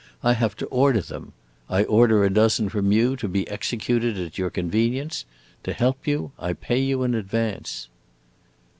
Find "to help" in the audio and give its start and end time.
5.61-6.07